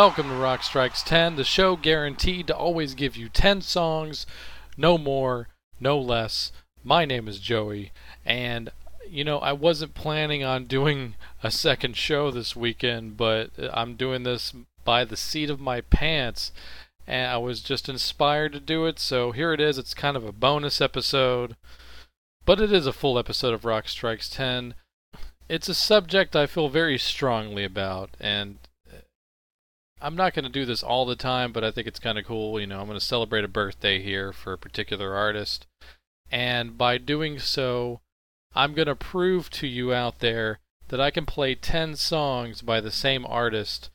[0.00, 4.26] Welcome to Rock Strikes 10, the show guaranteed to always give you 10 songs,
[4.76, 5.48] no more,
[5.80, 6.52] no less.
[6.84, 7.90] My name is Joey,
[8.24, 8.70] and
[9.10, 14.22] you know, I wasn't planning on doing a second show this weekend, but I'm doing
[14.22, 14.54] this
[14.84, 16.52] by the seat of my pants,
[17.04, 19.78] and I was just inspired to do it, so here it is.
[19.78, 21.56] It's kind of a bonus episode,
[22.44, 24.74] but it is a full episode of Rock Strikes 10.
[25.48, 28.58] It's a subject I feel very strongly about, and
[30.00, 32.24] I'm not going to do this all the time, but I think it's kind of
[32.24, 32.60] cool.
[32.60, 35.66] You know, I'm going to celebrate a birthday here for a particular artist.
[36.30, 38.00] And by doing so,
[38.54, 42.80] I'm going to prove to you out there that I can play 10 songs by
[42.80, 43.90] the same artist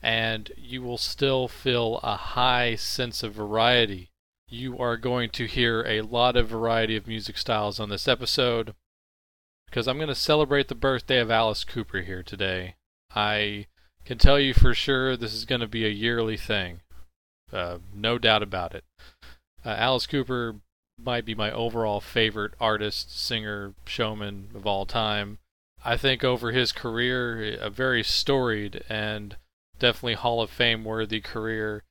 [0.00, 4.10] and you will still feel a high sense of variety.
[4.48, 8.74] You are going to hear a lot of variety of music styles on this episode
[9.66, 12.76] because I'm going to celebrate the birthday of Alice Cooper here today.
[13.14, 13.66] I
[14.08, 16.80] can tell you for sure this is going to be a yearly thing.
[17.52, 18.82] Uh, no doubt about it.
[19.62, 20.56] Uh, Alice Cooper
[20.98, 25.36] might be my overall favorite artist, singer, showman of all time.
[25.84, 29.36] I think over his career, a very storied and
[29.78, 31.84] definitely Hall of Fame worthy career.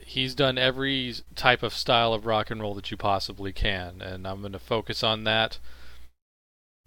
[0.00, 4.26] He's done every type of style of rock and roll that you possibly can, and
[4.26, 5.58] I'm going to focus on that.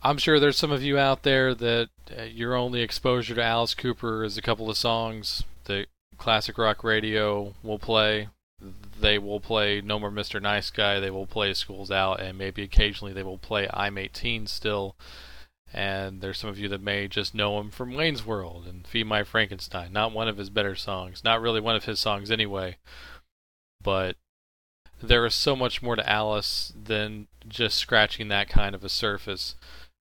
[0.01, 3.73] I'm sure there's some of you out there that uh, your only exposure to Alice
[3.73, 8.29] Cooper is a couple of songs that classic rock radio will play.
[8.99, 10.41] They will play No More Mr.
[10.41, 14.47] Nice Guy, they will play School's Out, and maybe occasionally they will play I'm 18
[14.47, 14.95] still.
[15.73, 19.07] And there's some of you that may just know him from Wayne's World and Feed
[19.07, 19.91] My Frankenstein.
[19.91, 21.23] Not one of his better songs.
[21.23, 22.77] Not really one of his songs anyway.
[23.83, 24.15] But
[25.01, 29.55] there is so much more to Alice than just scratching that kind of a surface.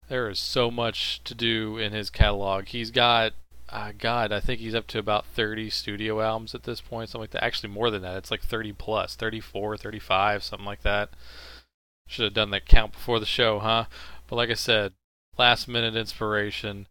[0.10, 2.68] There is so much to do in his catalog.
[2.68, 3.34] He's got,
[3.70, 7.22] uh, God, I think he's up to about 30 studio albums at this point, something
[7.22, 7.44] like that.
[7.44, 8.18] Actually, more than that.
[8.18, 11.10] It's like 30 plus, 34, 35, something like that.
[12.08, 13.86] Should have done that count before the show, huh?
[14.28, 14.94] But like I said,
[15.38, 16.88] last minute inspiration.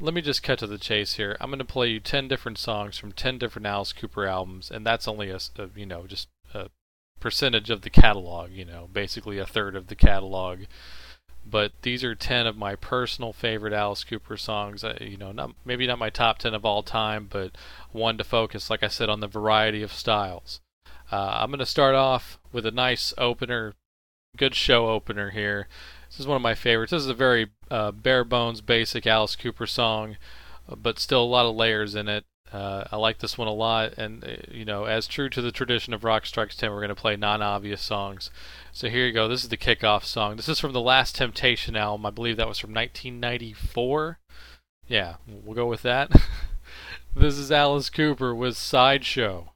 [0.00, 1.36] Let me just cut to the chase here.
[1.40, 4.84] I'm going to play you 10 different songs from 10 different Alice Cooper albums, and
[4.84, 6.70] that's only a, a you know, just a
[7.20, 10.60] percentage of the catalog, you know, basically a third of the catalog
[11.46, 14.82] but these are 10 of my personal favorite Alice Cooper songs.
[14.82, 17.52] Uh, you know, not, maybe not my top 10 of all time, but
[17.92, 20.60] one to focus, like I said, on the variety of styles.
[21.12, 23.74] Uh, I'm going to start off with a nice opener,
[24.36, 25.68] good show opener here.
[26.08, 26.92] This is one of my favorites.
[26.92, 30.16] This is a very uh, bare bones, basic Alice Cooper song,
[30.68, 32.24] but still a lot of layers in it.
[32.54, 35.50] Uh, I like this one a lot, and uh, you know, as true to the
[35.50, 38.30] tradition of Rock Strikes 10, we're going to play non-obvious songs.
[38.70, 39.26] So here you go.
[39.26, 40.36] This is the kickoff song.
[40.36, 42.06] This is from the Last Temptation album.
[42.06, 44.20] I believe that was from 1994.
[44.86, 46.12] Yeah, we'll go with that.
[47.16, 49.53] this is Alice Cooper with Sideshow.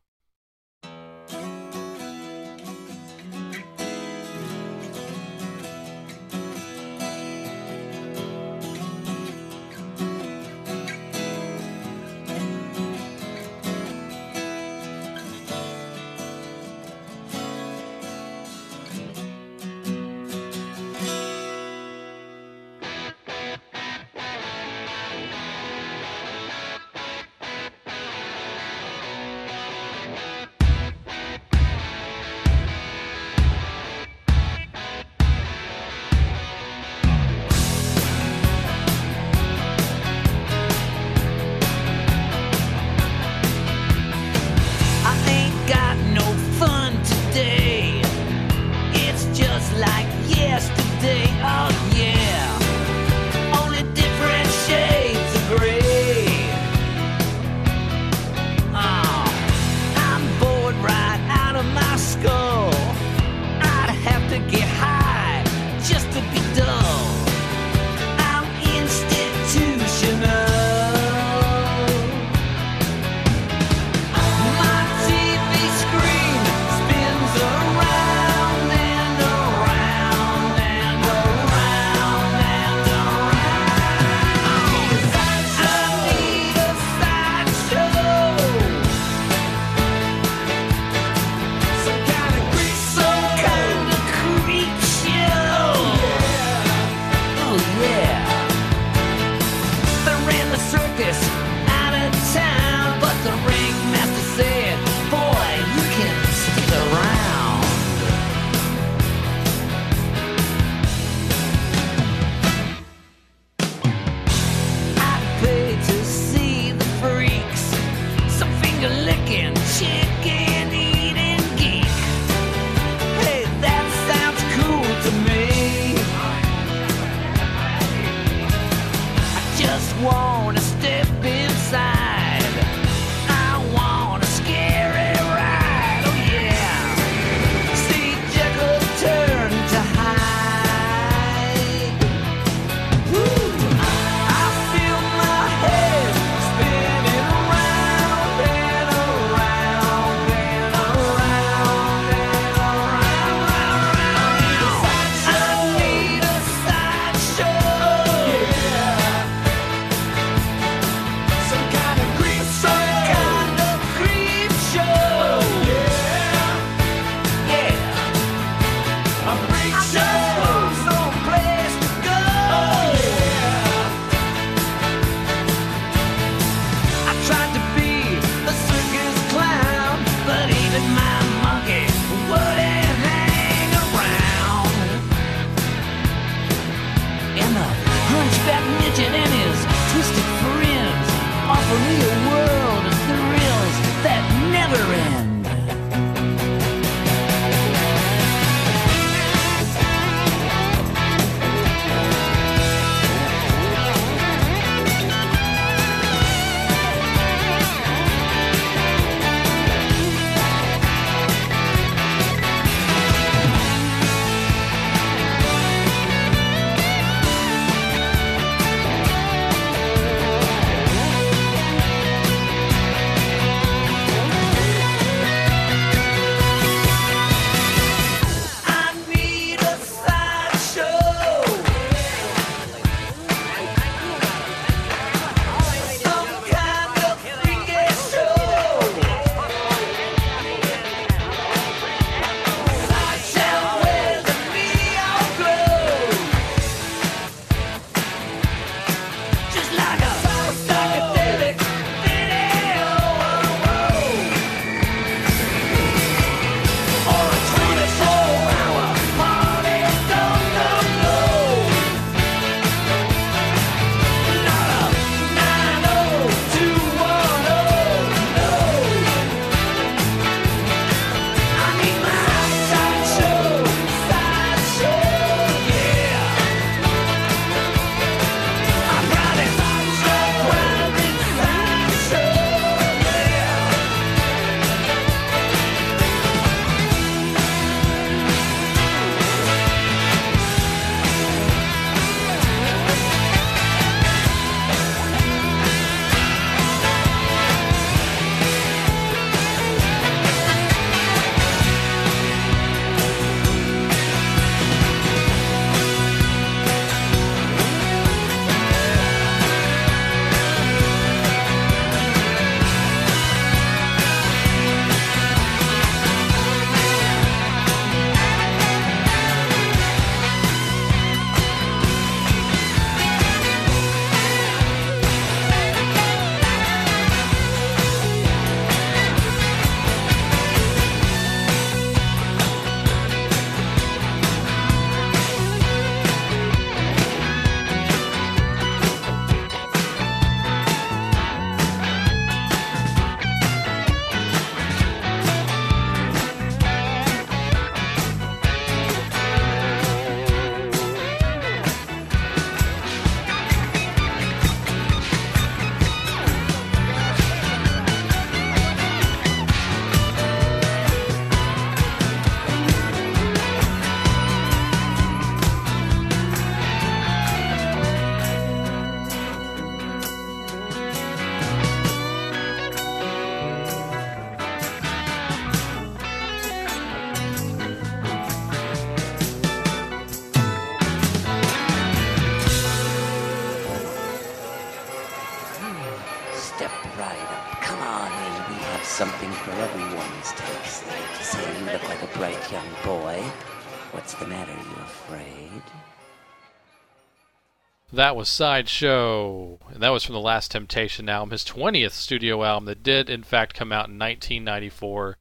[397.99, 402.67] That was Sideshow, and that was from the Last Temptation album, his 20th studio album
[402.67, 405.19] that did, in fact, come out in 1994.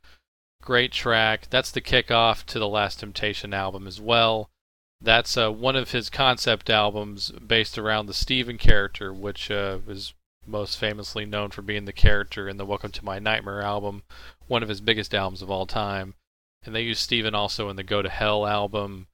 [0.62, 1.48] Great track.
[1.50, 4.52] That's the kickoff to the Last Temptation album as well.
[5.02, 10.14] That's uh, one of his concept albums based around the Steven character, which uh, is
[10.46, 14.04] most famously known for being the character in the Welcome to My Nightmare album,
[14.46, 16.14] one of his biggest albums of all time.
[16.64, 19.08] And they used Steven also in the Go to Hell album,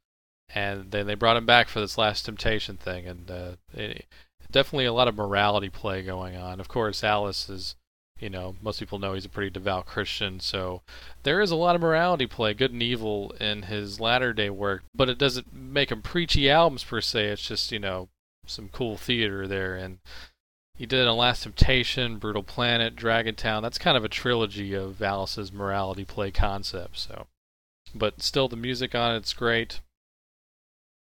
[0.50, 4.06] and then they brought him back for this Last Temptation thing, and uh, it,
[4.52, 6.60] definitely a lot of morality play going on.
[6.60, 7.76] Of course, Alice is,
[8.20, 10.82] you know, most people know he's a pretty devout Christian, so
[11.24, 14.84] there is a lot of morality play, good and evil, in his latter day work,
[14.96, 17.26] but it doesn't make him preachy albums per se.
[17.26, 18.10] It's just, you know,
[18.46, 20.00] some cool theater there, and
[20.76, 23.62] he did a Last Temptation, Brutal Planet, Dragon Town.
[23.62, 27.02] That's kind of a trilogy of Alice's morality play concepts.
[27.02, 27.28] So,
[27.94, 29.82] but still, the music on it's great.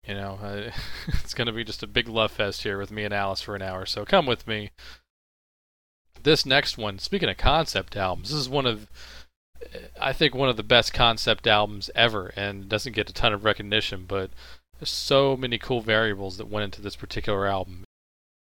[0.09, 0.71] You know, uh,
[1.09, 3.55] it's going to be just a big love fest here with me and Alice for
[3.55, 3.85] an hour.
[3.85, 4.71] So come with me.
[6.23, 8.89] This next one, speaking of concept albums, this is one of,
[10.01, 13.45] I think, one of the best concept albums ever, and doesn't get a ton of
[13.45, 14.31] recognition, but
[14.79, 17.85] there's so many cool variables that went into this particular album.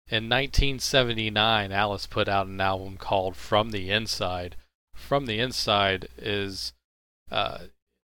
[0.07, 4.55] In 1979, Alice put out an album called From the Inside.
[4.93, 6.73] From the Inside is
[7.31, 7.59] uh,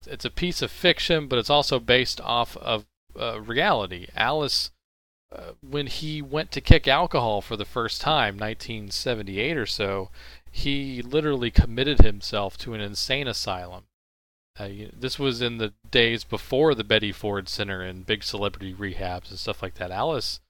[0.06, 2.84] it's a piece of fiction, but it's also based off of
[3.18, 4.06] uh, reality.
[4.14, 4.70] Alice,
[5.32, 10.10] uh, when he went to kick alcohol for the first time, 1978 or so,
[10.50, 13.84] he literally committed himself to an insane asylum.
[14.58, 19.28] Uh, this was in the days before the Betty Ford Center and big celebrity rehabs
[19.28, 19.90] and stuff like that.
[19.90, 20.40] Alice,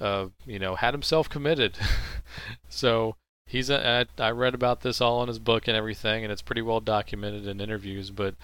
[0.00, 1.78] uh, you know, had himself committed.
[2.68, 3.14] so
[3.46, 6.62] he's a, I read about this all in his book and everything, and it's pretty
[6.62, 8.10] well documented in interviews.
[8.10, 8.34] But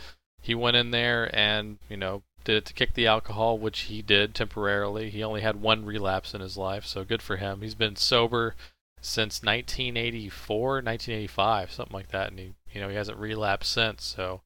[0.40, 4.02] he went in there and you know did it to kick the alcohol, which he
[4.02, 5.10] did temporarily.
[5.10, 7.62] He only had one relapse in his life, so good for him.
[7.62, 8.54] He's been sober
[9.00, 14.04] since 1984, 1985, something like that, and he, you know, he hasn't relapsed since.
[14.04, 14.42] So,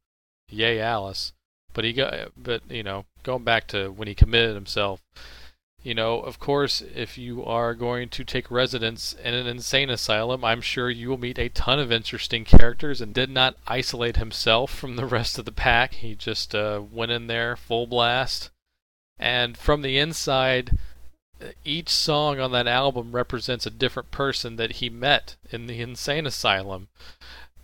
[0.48, 1.32] yay, Alice.
[1.72, 5.02] But he got, but you know, going back to when he committed himself,
[5.86, 10.44] you know, of course, if you are going to take residence in an insane asylum,
[10.44, 14.74] I'm sure you will meet a ton of interesting characters and did not isolate himself
[14.74, 15.94] from the rest of the pack.
[15.94, 18.50] He just uh, went in there full blast.
[19.16, 20.76] And from the inside,
[21.64, 26.26] each song on that album represents a different person that he met in the insane
[26.26, 26.88] asylum.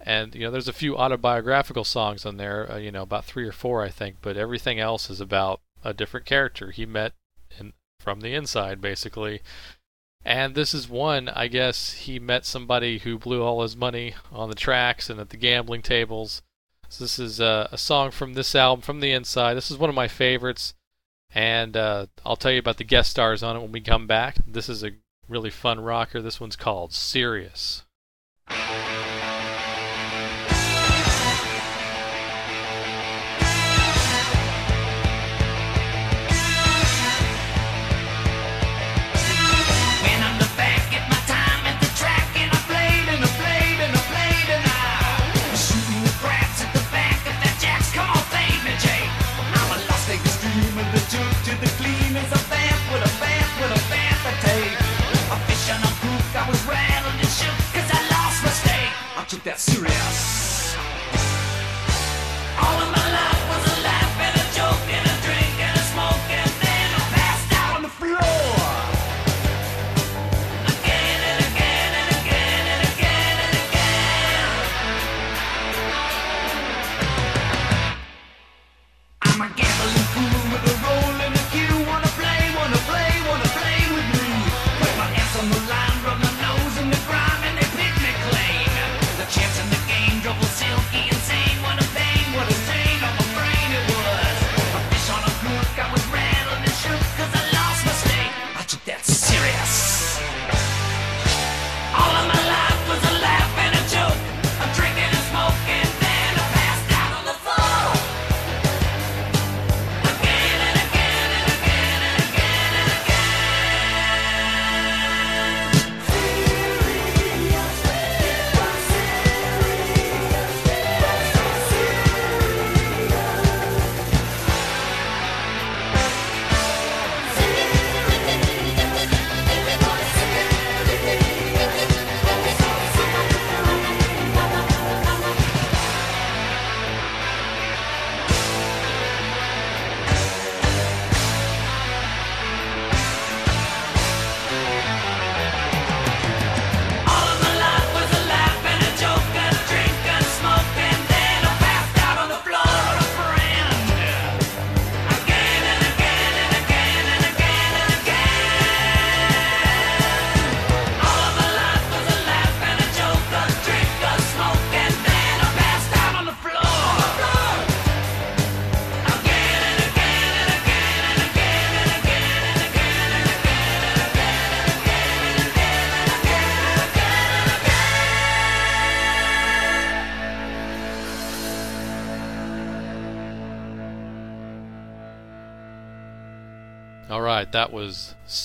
[0.01, 3.49] And you know, there's a few autobiographical songs on there, uh, you know, about three
[3.49, 7.15] or four, I think, but everything else is about a different character he met
[8.03, 9.41] from the inside, basically.
[10.25, 14.49] And this is one, I guess he met somebody who blew all his money on
[14.49, 16.43] the tracks and at the gambling tables.
[16.89, 19.55] So this is uh, a song from this album, From the Inside.
[19.55, 20.75] This is one of my favorites,
[21.35, 24.37] and uh, I'll tell you about the guest stars on it when we come back.
[24.47, 24.93] This is a
[25.29, 26.21] really fun rocker.
[26.21, 27.85] This one's called Serious.
[59.45, 60.42] that serious.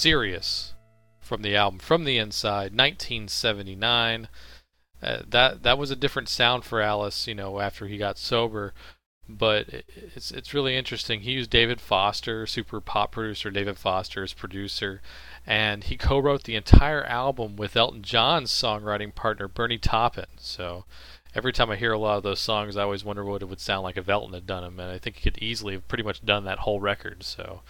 [0.07, 0.73] Serious
[1.19, 4.29] from the album From the Inside, 1979.
[5.03, 8.73] Uh, that that was a different sound for Alice, you know, after he got sober.
[9.27, 9.83] But
[10.15, 11.19] it's it's really interesting.
[11.19, 15.01] He used David Foster, super pop producer David Foster, as producer,
[15.45, 20.37] and he co-wrote the entire album with Elton John's songwriting partner Bernie Taupin.
[20.37, 20.85] So
[21.35, 23.59] every time I hear a lot of those songs, I always wonder what it would
[23.59, 26.05] sound like if Elton had done them, and I think he could easily have pretty
[26.05, 27.23] much done that whole record.
[27.23, 27.61] So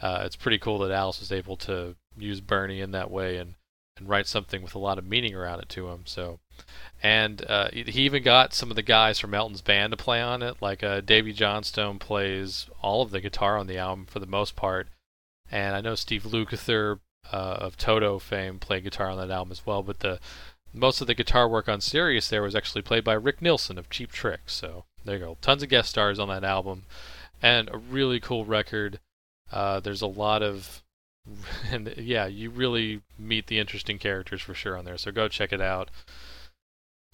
[0.00, 3.54] uh, it's pretty cool that Alice was able to use Bernie in that way and
[3.98, 6.02] and write something with a lot of meaning around it to him.
[6.04, 6.38] So,
[7.02, 10.42] and uh, he even got some of the guys from Elton's band to play on
[10.42, 10.56] it.
[10.60, 14.56] Like uh, Davey Johnstone plays all of the guitar on the album for the most
[14.56, 14.88] part,
[15.50, 17.00] and I know Steve Lukather
[17.32, 19.82] uh, of Toto fame played guitar on that album as well.
[19.82, 20.20] But the
[20.72, 23.90] most of the guitar work on Serious there was actually played by Rick Nielsen of
[23.90, 24.42] Cheap Trick.
[24.46, 26.84] So there you go, tons of guest stars on that album,
[27.42, 29.00] and a really cool record.
[29.52, 30.82] Uh, there's a lot of,
[31.70, 34.98] and yeah, you really meet the interesting characters for sure on there.
[34.98, 35.90] So go check it out.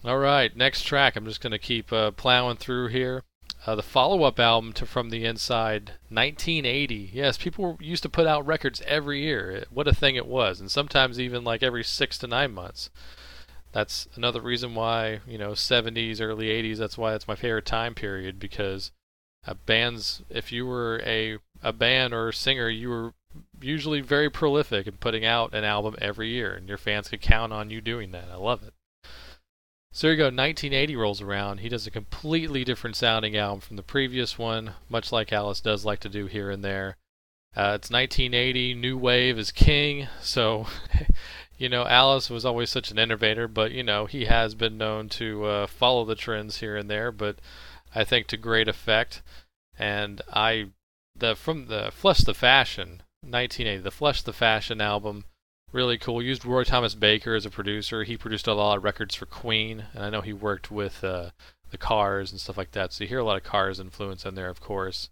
[0.05, 1.17] All right, next track.
[1.17, 3.23] I'm just going to keep uh, plowing through here.
[3.67, 7.11] Uh, the follow-up album to From the Inside, 1980.
[7.15, 9.65] Yes, people used to put out records every year.
[9.71, 12.91] What a thing it was, and sometimes even like every six to nine months.
[13.73, 16.77] That's another reason why you know 70s, early 80s.
[16.77, 18.93] That's why it's my favorite time period because
[19.47, 23.15] uh, bands, if you were a a band or a singer, you were
[23.61, 27.53] usually very prolific in putting out an album every year, and your fans could count
[27.53, 28.29] on you doing that.
[28.31, 28.75] I love it.
[29.91, 31.59] So here you go, 1980 rolls around.
[31.59, 35.85] He does a completely different sounding album from the previous one, much like Alice does
[35.85, 36.97] like to do here and there.
[37.57, 40.67] Uh, it's 1980, New Wave is king, so,
[41.57, 45.09] you know, Alice was always such an innovator, but, you know, he has been known
[45.09, 47.39] to uh, follow the trends here and there, but
[47.95, 49.23] I think to great effect.
[49.79, 50.71] And I
[51.17, 55.25] the from the Flush the Fashion 1980, the Flush the Fashion album,
[55.73, 56.23] really cool.
[56.23, 58.05] Used Roy Thomas Baker as a producer.
[58.05, 61.31] He produced a lot of records for Queen, and I know he worked with uh,
[61.71, 62.93] the Cars and stuff like that.
[62.93, 65.11] So you hear a lot of Cars influence in there, of course.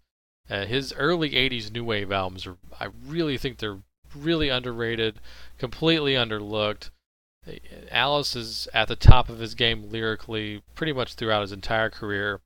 [0.49, 3.79] Uh, his early 80s new wave albums are, I really think they're
[4.15, 5.19] really underrated,
[5.57, 6.89] completely underlooked.
[7.91, 12.39] Alice is at the top of his game lyrically pretty much throughout his entire career.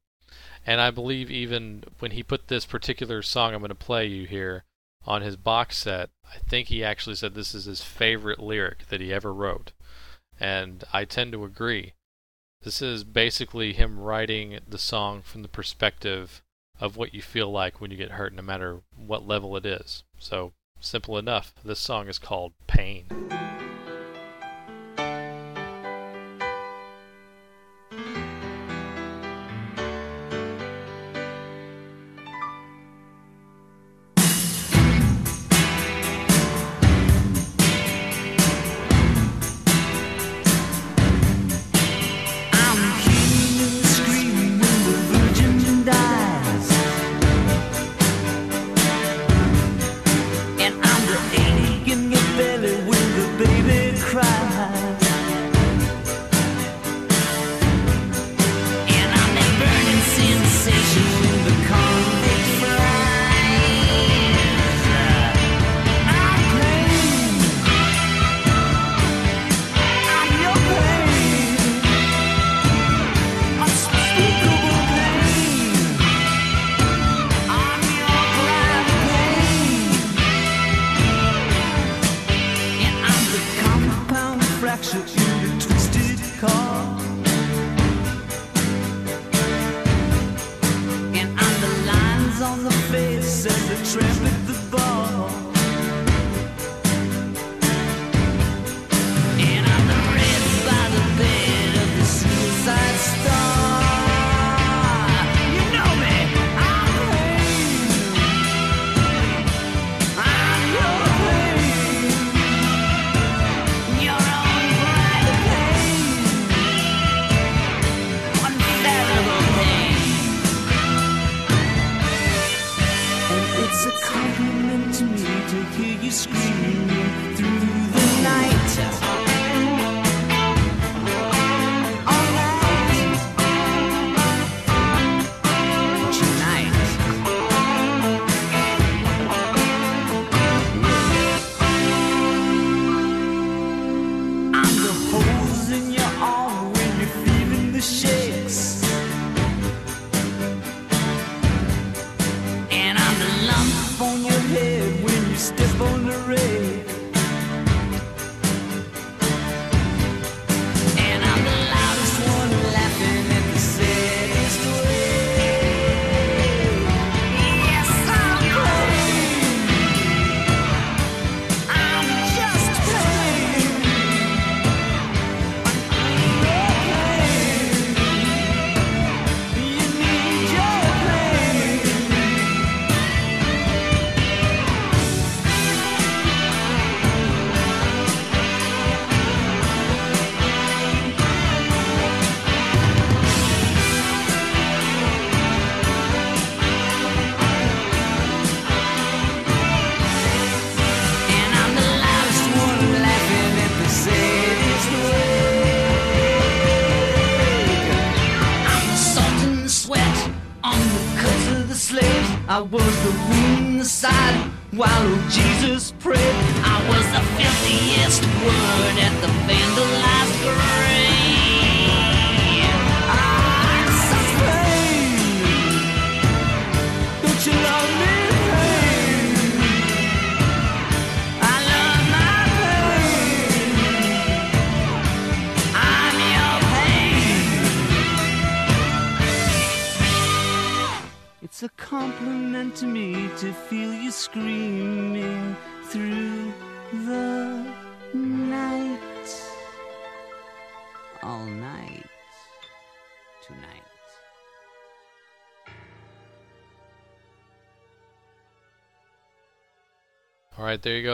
[0.67, 4.27] And I believe even when he put this particular song I'm going to play you
[4.27, 4.65] here
[5.05, 8.99] on his box set, I think he actually said this is his favorite lyric that
[8.99, 9.71] he ever wrote.
[10.37, 11.93] And I tend to agree.
[12.63, 16.41] This is basically him writing the song from the perspective
[16.81, 20.03] of what you feel like when you get hurt, no matter what level it is.
[20.19, 20.51] So,
[20.81, 21.53] simple enough.
[21.63, 23.05] This song is called Pain.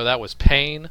[0.04, 0.89] That was Pain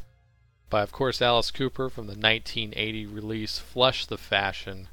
[0.71, 4.89] by, of course, Alice Cooper from the 1980 release Flush the Fashion.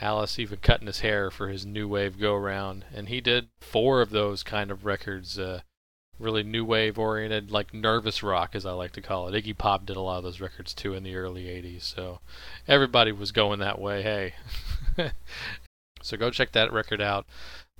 [0.00, 4.00] Alice even cutting his hair for his new wave go round, and he did four
[4.00, 5.38] of those kind of records.
[5.38, 5.60] Uh,
[6.18, 9.44] really new wave oriented, like nervous rock, as I like to call it.
[9.44, 12.20] Iggy Pop did a lot of those records too in the early 80s, so
[12.66, 14.02] everybody was going that way.
[14.02, 14.34] Hey.
[16.02, 17.26] so go check that record out.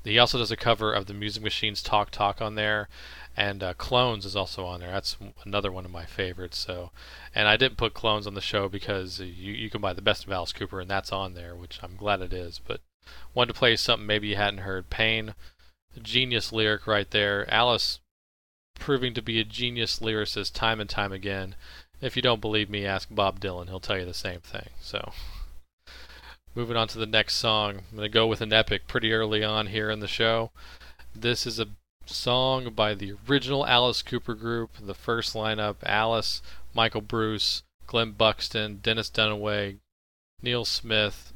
[0.05, 2.89] He also does a cover of the Music Machines Talk Talk on there,
[3.37, 4.91] and uh, Clones is also on there.
[4.91, 6.59] That's another one of my favorites.
[6.59, 6.91] So,
[7.35, 10.25] and I didn't put Clones on the show because you you can buy the best
[10.25, 12.61] of Alice Cooper, and that's on there, which I'm glad it is.
[12.65, 12.81] But
[13.35, 14.91] wanted to play something maybe you hadn't heard.
[14.91, 15.35] Pain,
[16.03, 17.53] genius lyric right there.
[17.53, 18.01] Alice
[18.79, 21.55] proving to be a genius lyricist time and time again.
[22.01, 23.67] If you don't believe me, ask Bob Dylan.
[23.67, 24.71] He'll tell you the same thing.
[24.81, 25.13] So.
[26.59, 29.45] Moving on to the next song, I'm going to go with an epic pretty early
[29.45, 30.51] on here in the show.
[31.15, 31.69] This is a
[32.05, 36.43] song by the original Alice Cooper group, the first lineup Alice,
[36.75, 39.77] Michael Bruce, Glen Buxton, Dennis Dunaway,
[40.43, 41.33] Neal Smith.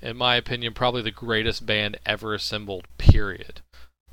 [0.00, 3.60] In my opinion, probably the greatest band ever assembled, period.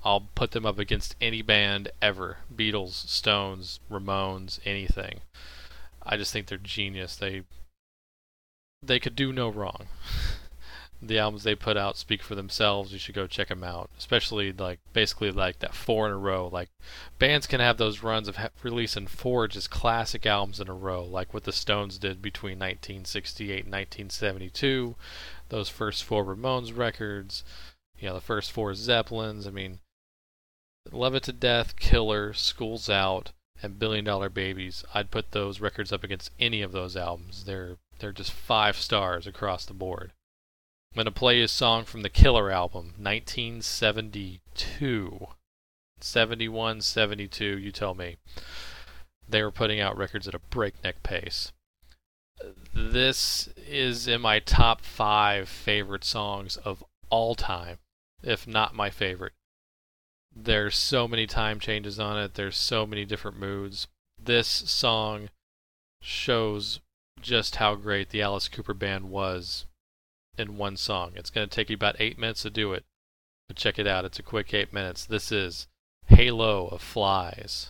[0.04, 5.20] I'll put them up against any band ever Beatles, Stones, Ramones, anything.
[6.02, 7.16] I just think they're genius.
[7.16, 7.44] They
[8.84, 9.88] they could do no wrong.
[11.02, 12.94] the albums they put out speak for themselves.
[12.94, 16.48] You should go check them out, especially like basically like that four in a row.
[16.48, 16.70] Like
[17.20, 21.04] bands can have those runs of ha- releasing four just classic albums in a row,
[21.04, 24.96] like what the Stones did between 1968 and 1972.
[25.50, 27.44] Those first four Ramones records,
[28.00, 29.48] you know, the first four Zeppelins.
[29.48, 29.80] I mean,
[30.92, 34.84] Love It to Death, Killer, Schools Out, and Billion Dollar Babies.
[34.94, 37.46] I'd put those records up against any of those albums.
[37.46, 40.12] They're they're just five stars across the board.
[40.92, 45.28] I'm going to play his song from the Killer album, 1972.
[46.02, 48.18] 71, 72, you tell me.
[49.30, 51.54] They were putting out records at a breakneck pace.
[52.74, 57.78] This is in my top five favorite songs of all time,
[58.24, 59.34] if not my favorite.
[60.36, 63.88] There's so many time changes on it, there's so many different moods.
[64.22, 65.30] This song
[66.02, 66.82] shows
[67.20, 69.66] just how great the Alice Cooper band was
[70.38, 71.12] in one song.
[71.16, 72.86] It's going to take you about eight minutes to do it,
[73.48, 74.06] but check it out.
[74.06, 75.06] It's a quick eight minutes.
[75.06, 75.68] This is
[76.08, 77.70] Halo of Flies.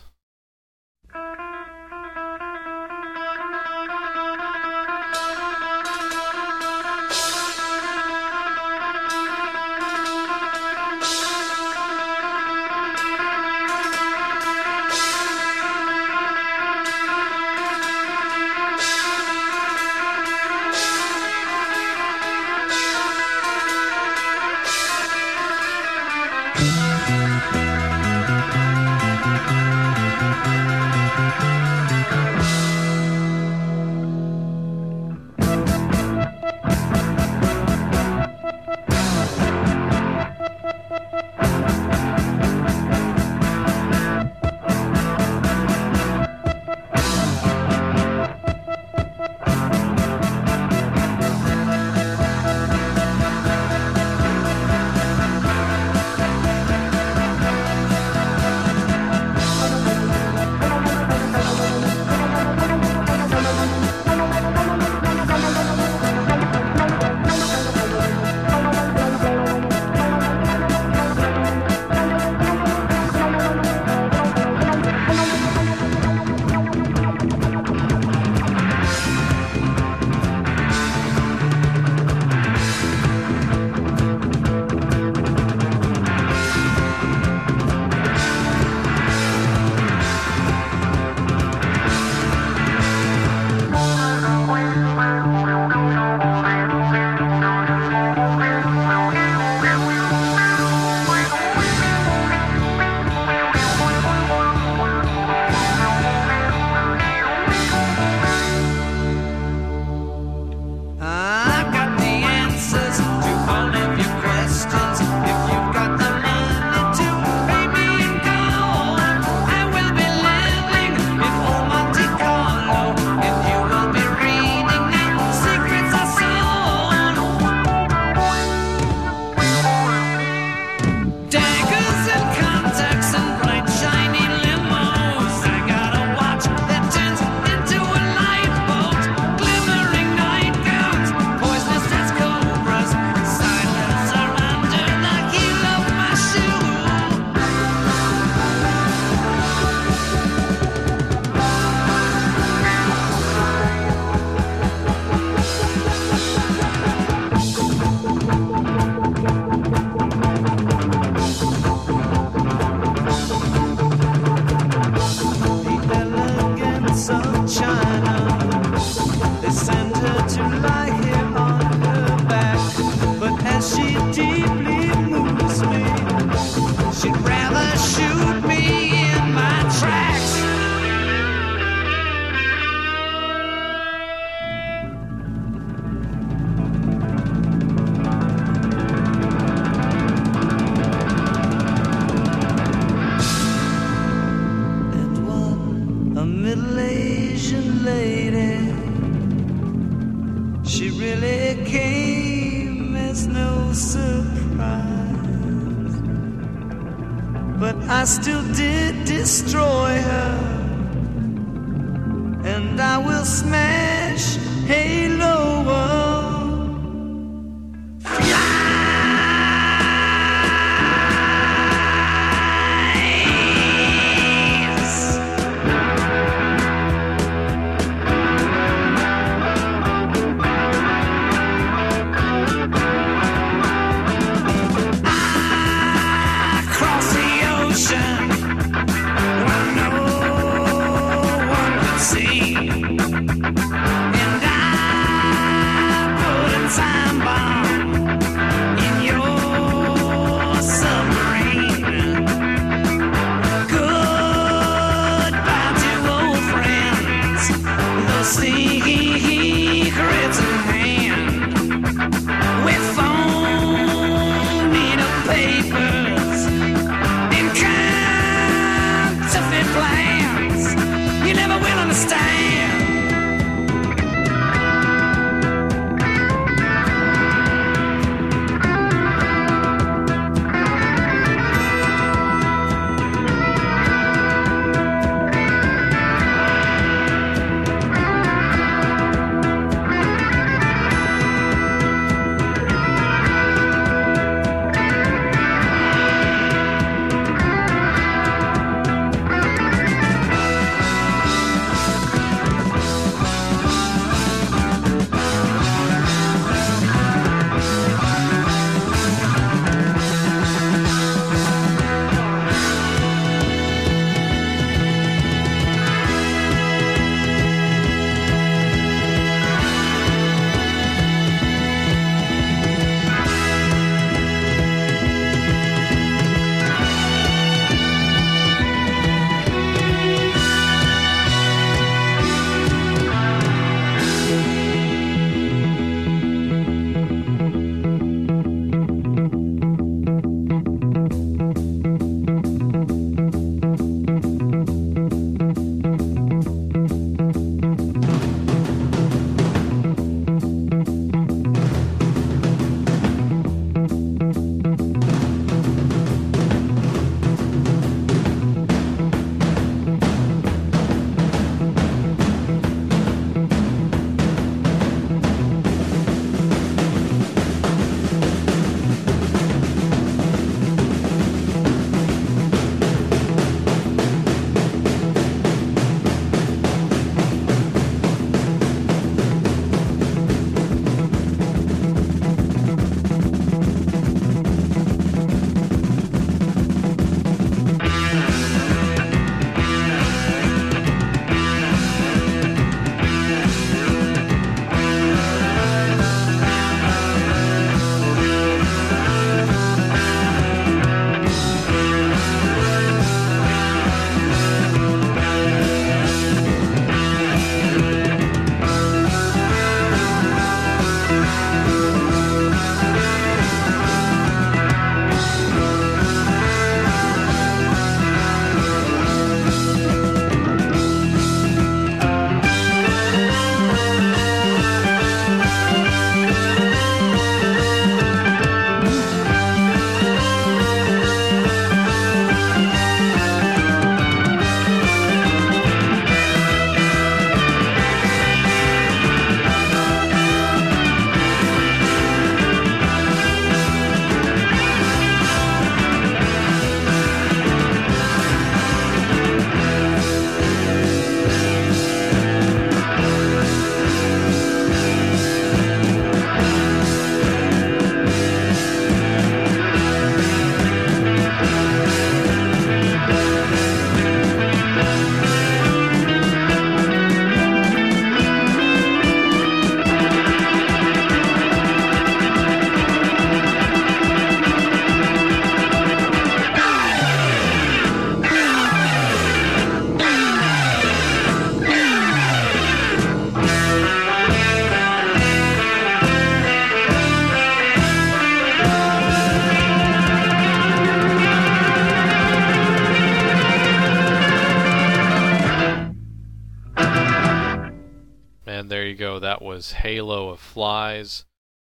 [499.62, 501.24] Was Halo of Flies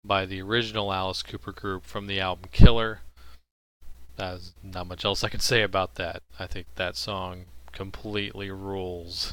[0.04, 3.00] by the original Alice Cooper group from the album Killer.
[4.16, 6.22] There's not much else I can say about that.
[6.38, 9.32] I think that song completely rules.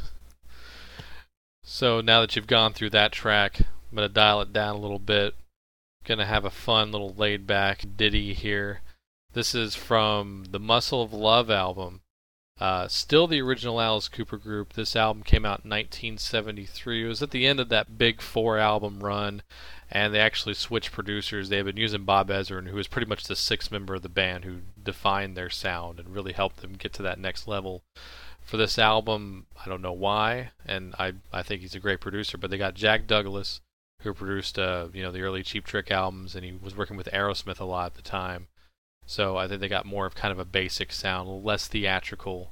[1.65, 4.79] So now that you've gone through that track, I'm going to dial it down a
[4.79, 5.35] little bit.
[6.05, 8.79] Going to have a fun little laid back ditty here.
[9.33, 11.99] This is from the Muscle of Love album.
[12.57, 14.73] Uh, still the original Alice Cooper group.
[14.73, 17.03] This album came out in 1973.
[17.03, 19.41] It was at the end of that big four album run,
[19.91, 21.49] and they actually switched producers.
[21.49, 24.09] They had been using Bob Ezrin, who was pretty much the sixth member of the
[24.09, 27.83] band who defined their sound and really helped them get to that next level.
[28.41, 32.37] For this album, I don't know why, and I I think he's a great producer.
[32.37, 33.59] But they got Jack Douglas,
[34.03, 37.09] who produced uh, you know the early Cheap Trick albums, and he was working with
[37.11, 38.47] Aerosmith a lot at the time.
[39.05, 42.51] So I think they got more of kind of a basic sound, less theatrical.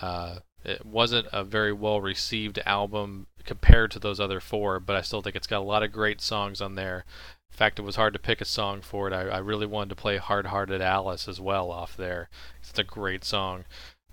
[0.00, 5.00] Uh, it wasn't a very well received album compared to those other four, but I
[5.00, 7.04] still think it's got a lot of great songs on there.
[7.50, 9.12] In fact, it was hard to pick a song for it.
[9.12, 12.28] I, I really wanted to play Hard Hearted Alice as well off there.
[12.60, 13.64] It's a great song.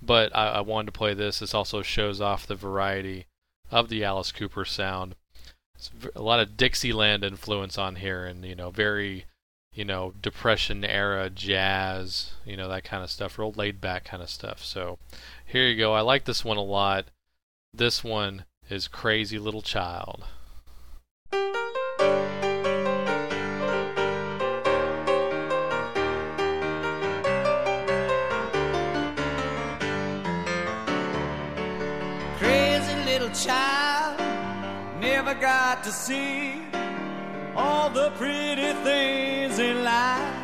[0.02, 1.40] But I, I wanted to play this.
[1.40, 3.28] This also shows off the variety
[3.70, 5.16] of the Alice Cooper sound.
[5.76, 9.26] It's a lot of Dixieland influence on here, and you know, very,
[9.78, 14.24] you know, Depression era jazz, you know, that kind of stuff, real laid back kind
[14.24, 14.66] of stuff.
[14.66, 14.98] So
[15.46, 15.94] here you go.
[15.94, 17.06] I like this one a lot.
[17.72, 20.24] This one is Crazy Little Child.
[32.40, 34.20] Crazy little child
[35.00, 36.64] never got to see
[37.68, 40.36] all the pretty things in life.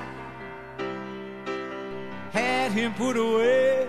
[2.32, 3.88] Had him put away,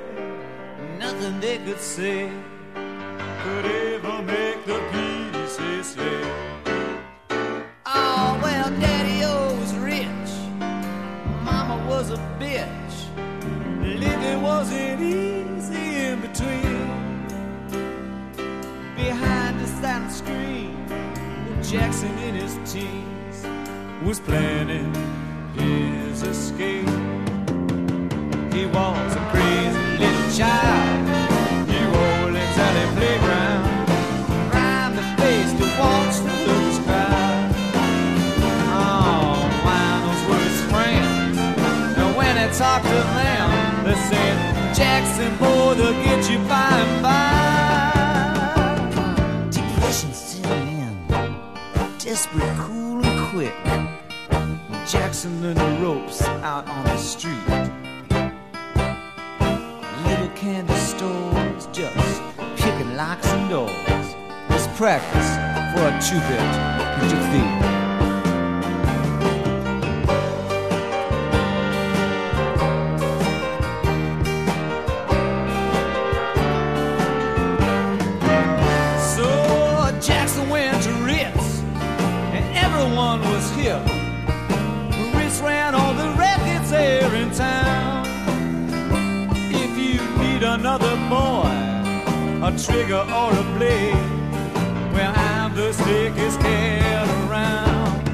[0.99, 2.31] nothing they could say
[3.43, 6.27] could ever make the pieces fit.
[7.87, 9.21] Oh, well, Daddy
[9.61, 10.31] was rich,
[11.49, 12.97] Mama was a bitch.
[14.05, 16.85] Living wasn't easy in between.
[18.97, 20.73] Behind the silent screen,
[21.71, 23.14] Jackson in his teens
[24.05, 24.95] was planning
[25.55, 26.87] his escape.
[28.53, 31.09] He was a crazy little child.
[31.67, 33.65] New Orleans alley playground.
[34.53, 37.51] Rhymed the face to watch the lookers cry.
[38.77, 41.37] Oh, those were his friends.
[41.99, 43.49] And when I talked to them,
[43.87, 44.37] they said,
[44.75, 47.21] Jackson, boy, they'll get you by and by.
[49.51, 50.95] Depression still in.
[51.99, 52.64] Desperate.
[54.95, 57.35] Jackson learned the ropes out on the street.
[60.07, 62.23] Little candy stores, just
[62.57, 64.15] picking locks and doors.
[64.51, 65.31] Was practice
[65.75, 67.74] for a two-bit picture thief.
[92.67, 93.95] Trigger or a blade,
[94.95, 98.09] well, I'm the slickest cat around.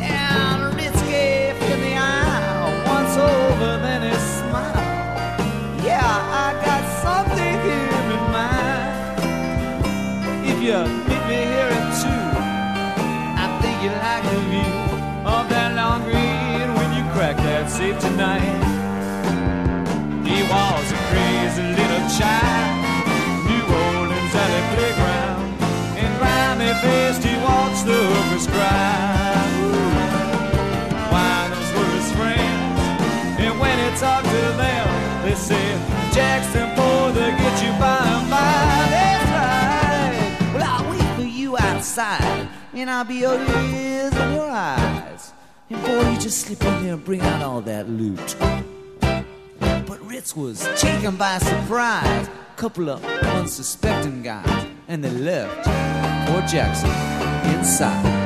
[0.00, 0.74] And
[1.06, 4.76] gave him the eye once over, then he smiled.
[5.84, 9.20] Yeah, I got something here in mind.
[10.50, 12.24] If you meet me here at two,
[13.38, 14.74] I think you like the view
[15.24, 18.64] of that long green when you crack that safe tonight.
[20.26, 22.75] He was a crazy little child,
[26.82, 29.34] faced he watched the hookers cry.
[31.50, 32.80] Those were his friends,
[33.38, 35.78] and when he talked to them, they said,
[36.12, 38.36] Jackson, boy, they'll get you by and by.
[38.94, 40.54] That's right.
[40.54, 45.32] Well, I'll wait for you outside, and I'll be your ears and your eyes.
[45.70, 48.36] And boy, you just slip in there and bring out all that loot.
[48.38, 52.28] But Ritz was taken by surprise.
[52.56, 55.66] Couple of unsuspecting guys, and they left
[56.26, 56.90] poor Jackson
[57.54, 58.25] inside.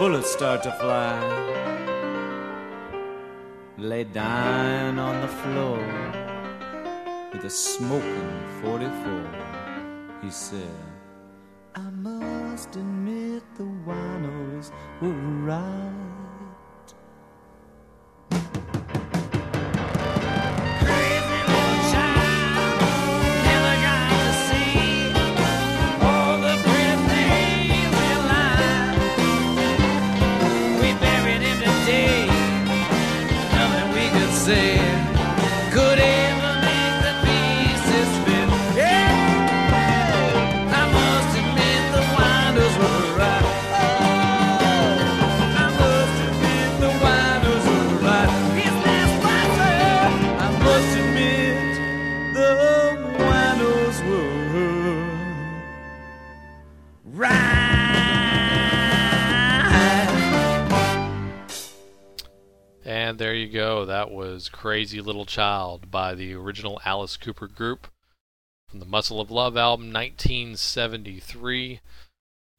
[0.00, 1.14] Bullets start to fly,
[3.76, 5.78] lay dying on the floor
[7.30, 8.32] with a smoking
[8.62, 10.80] 44, he said,
[11.74, 14.72] I must admit the winos
[15.02, 15.10] were
[15.44, 15.89] right.
[63.90, 67.88] That was Crazy Little Child by the original Alice Cooper Group
[68.68, 71.80] from the Muscle of Love album 1973.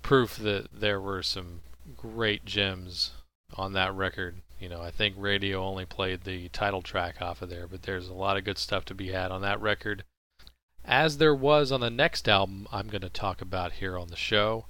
[0.02, 1.62] Proof that there were some
[1.96, 3.12] great gems
[3.56, 4.42] on that record.
[4.60, 8.10] You know, I think radio only played the title track off of there, but there's
[8.10, 10.04] a lot of good stuff to be had on that record.
[10.84, 14.18] As there was on the next album I'm going to talk about here on the
[14.18, 14.66] show,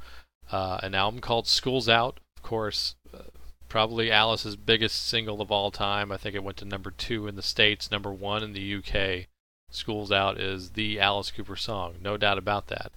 [0.52, 2.20] uh, an album called School's Out.
[2.38, 3.24] Of course, uh,
[3.72, 6.12] probably Alice's biggest single of all time.
[6.12, 9.28] I think it went to number two in the States, number one in the UK.
[9.70, 12.92] School's Out is the Alice Cooper song, no doubt about that.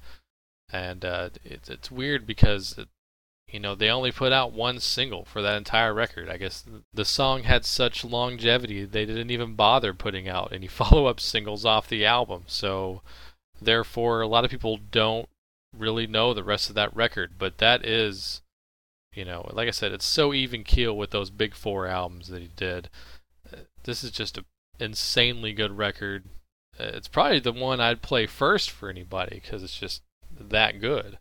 [0.72, 2.88] And uh, it's it's weird because it,
[3.46, 6.28] you know they only put out one single for that entire record.
[6.28, 11.20] I guess the song had such longevity they didn't even bother putting out any follow-up
[11.20, 12.42] singles off the album.
[12.48, 13.00] So
[13.62, 15.28] therefore, a lot of people don't
[15.72, 17.34] really know the rest of that record.
[17.38, 18.42] But that is
[19.14, 22.42] you know, like I said, it's so even keel with those big four albums that
[22.42, 22.88] he did.
[23.52, 24.44] Uh, this is just an
[24.80, 26.24] insanely good record.
[26.78, 31.18] Uh, it's probably the one I'd play first for anybody because it's just that good.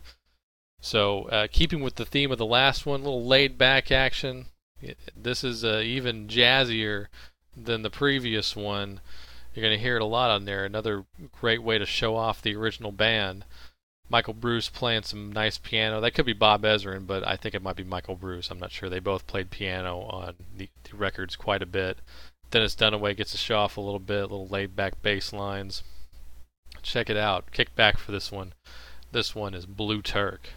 [0.82, 4.48] So, uh, keeping with the theme of the last one, a little laid back action.
[5.16, 7.08] This is uh, even jazzier
[7.56, 9.00] than the previous one.
[9.54, 10.66] You're going to hear it a lot on there.
[10.66, 13.46] Another great way to show off the original band.
[14.10, 16.02] Michael Bruce playing some nice piano.
[16.02, 18.52] That could be Bob Ezrin, but I think it might be Michael Bruce.
[18.52, 18.90] I'm not sure.
[18.90, 22.00] They both played piano on the, the records quite a bit.
[22.52, 25.84] Dennis Dunaway gets to show off a little bit, little laid back bass lines.
[26.84, 27.52] Check it out.
[27.52, 28.54] Kick back for this one.
[29.12, 30.50] This one is Blue Turk.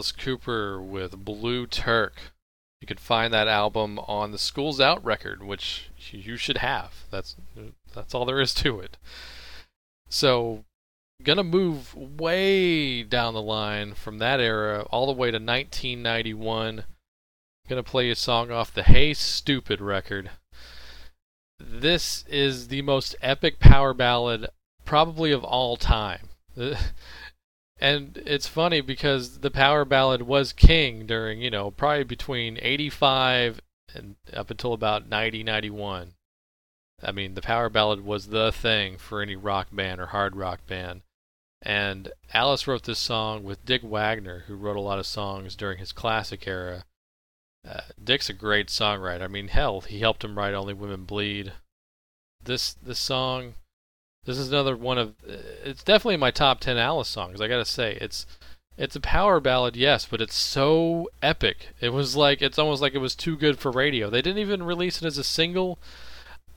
[0.00, 2.32] Alice Cooper with Blue Turk.
[2.80, 7.04] You can find that album on the Schools Out record, which you should have.
[7.10, 7.36] That's
[7.92, 8.96] that's all there is to it.
[10.08, 10.64] So,
[11.22, 16.84] gonna move way down the line from that era all the way to 1991.
[17.68, 20.30] Gonna play a song off the Hey Stupid record.
[21.58, 24.48] This is the most epic power ballad
[24.86, 26.30] probably of all time.
[27.80, 33.62] And it's funny because the power ballad was king during, you know, probably between 85
[33.94, 36.12] and up until about 90, 91.
[37.02, 40.66] I mean, the power ballad was the thing for any rock band or hard rock
[40.66, 41.00] band.
[41.62, 45.78] And Alice wrote this song with Dick Wagner, who wrote a lot of songs during
[45.78, 46.84] his classic era.
[47.66, 49.22] Uh, Dick's a great songwriter.
[49.22, 51.52] I mean, hell, he helped him write Only Women Bleed.
[52.42, 53.54] This this song
[54.24, 55.14] this is another one of
[55.64, 57.40] it's definitely my top 10 Alice songs.
[57.40, 58.26] I got to say it's
[58.76, 61.68] it's a power ballad, yes, but it's so epic.
[61.80, 64.10] It was like it's almost like it was too good for radio.
[64.10, 65.78] They didn't even release it as a single.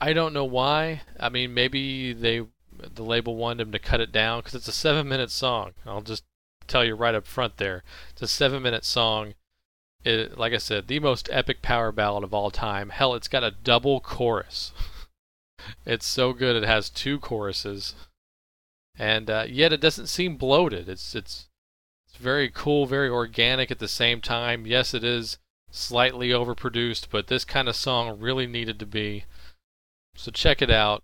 [0.00, 1.02] I don't know why.
[1.18, 2.42] I mean, maybe they
[2.72, 5.72] the label wanted him to cut it down cuz it's a 7-minute song.
[5.86, 6.24] I'll just
[6.66, 7.82] tell you right up front there.
[8.10, 9.34] It's a 7-minute song.
[10.04, 12.90] It, like I said, the most epic power ballad of all time.
[12.90, 14.72] Hell, it's got a double chorus.
[15.86, 16.56] It's so good.
[16.56, 17.94] It has two choruses,
[18.96, 20.88] and uh, yet it doesn't seem bloated.
[20.88, 21.48] It's it's
[22.08, 24.66] it's very cool, very organic at the same time.
[24.66, 25.38] Yes, it is
[25.70, 29.24] slightly overproduced, but this kind of song really needed to be.
[30.16, 31.02] So check it out.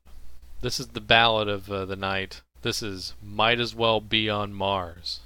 [0.61, 2.42] This is the ballad of uh, the night.
[2.62, 5.20] This is "Might as Well Be on Mars."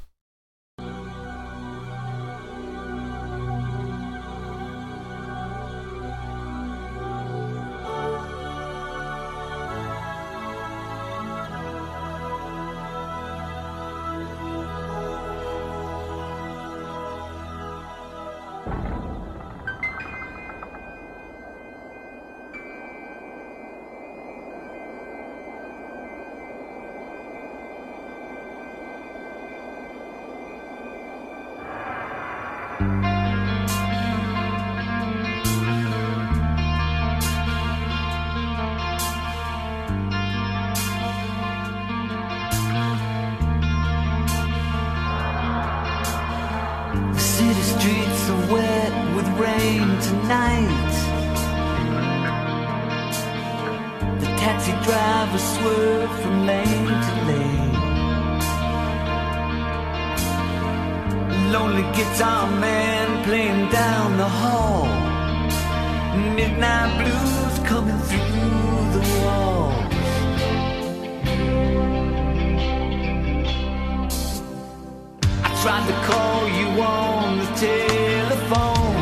[75.64, 78.96] Tried to call you on the telephone.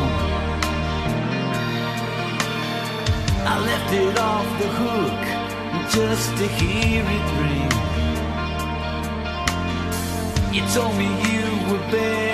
[3.51, 5.23] I left it off the hook
[5.91, 7.73] just to hear it ring.
[10.55, 12.32] You told me you were better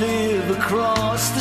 [0.00, 1.39] live across the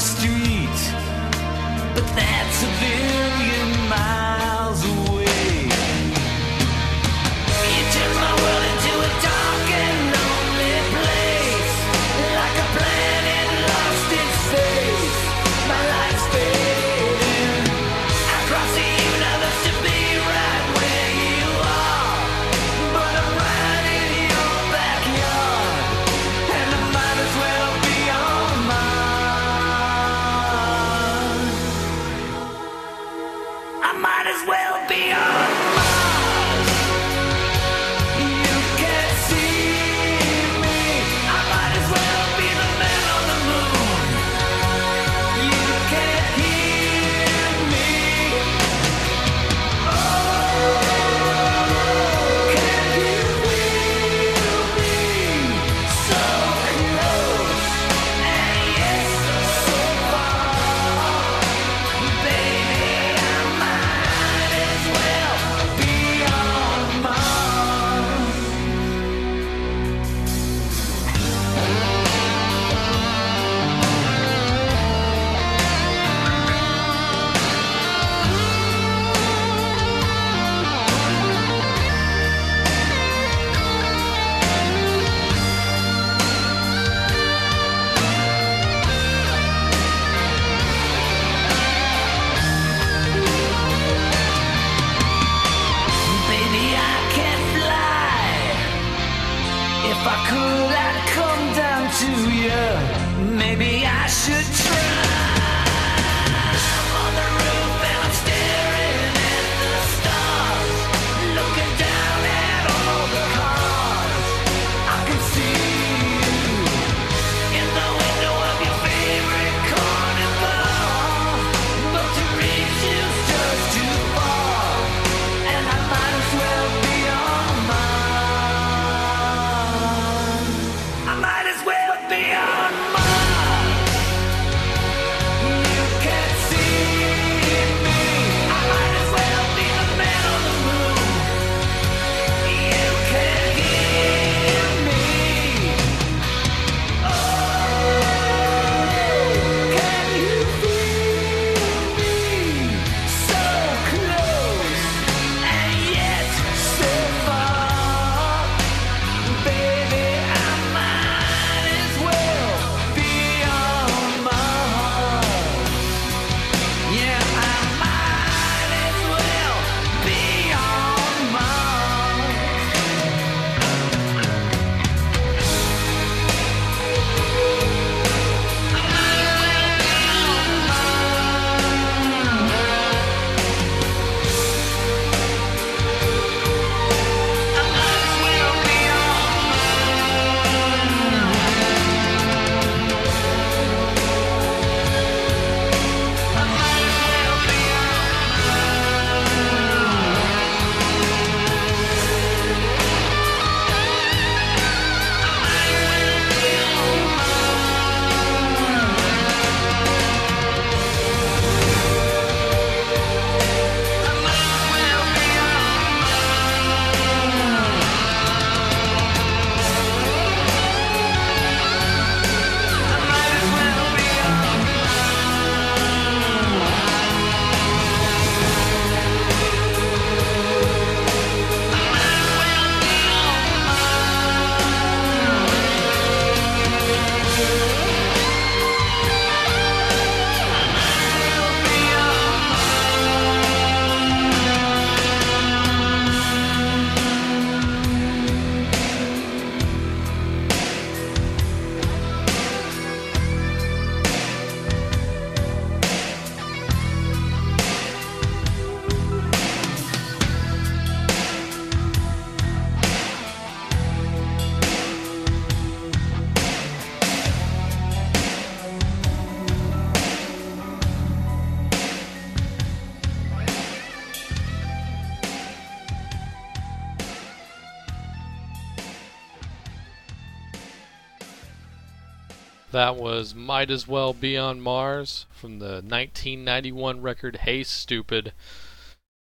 [283.19, 288.31] was Might As Well Be on Mars from the 1991 record Hey Stupid.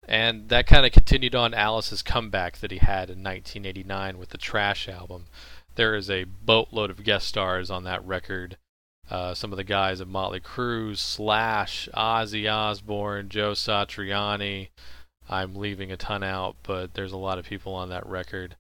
[0.07, 4.39] And that kind of continued on Alice's comeback that he had in 1989 with the
[4.39, 5.27] Trash album.
[5.75, 8.59] There is a boatload of guest stars on that record.
[9.11, 14.69] Uh, some of the guys of Motley Crue, Slash, Ozzy Osbourne, Joe Satriani.
[15.29, 18.55] I'm leaving a ton out, but there's a lot of people on that record.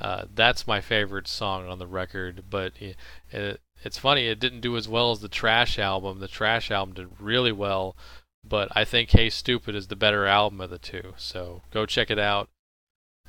[0.00, 2.96] Uh, that's my favorite song on the record, but it,
[3.30, 6.18] it, it's funny, it didn't do as well as the Trash album.
[6.18, 7.96] The Trash album did really well,
[8.42, 11.14] but I think Hey Stupid is the better album of the two.
[11.16, 12.48] So go check it out.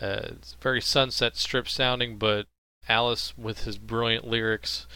[0.01, 2.47] Uh, it's very Sunset Strip sounding, but
[2.87, 4.87] Alice, with his brilliant lyrics,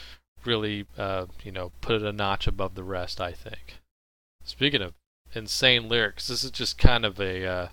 [0.45, 3.20] really, uh, you know, put it a notch above the rest.
[3.20, 3.80] I think.
[4.43, 4.93] Speaking of
[5.34, 7.68] insane lyrics, this is just kind of a, uh,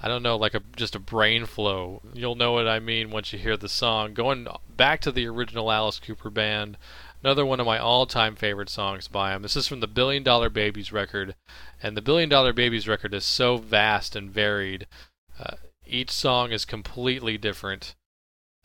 [0.00, 2.02] I don't know, like a just a brain flow.
[2.14, 4.14] You'll know what I mean once you hear the song.
[4.14, 4.46] Going
[4.76, 6.78] back to the original Alice Cooper band,
[7.20, 9.42] another one of my all-time favorite songs by him.
[9.42, 11.34] This is from the Billion Dollar Babies record,
[11.82, 14.86] and the Billion Dollar Babies record is so vast and varied.
[15.38, 17.96] Uh, each song is completely different.